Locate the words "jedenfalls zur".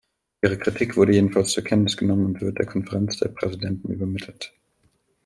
1.13-1.63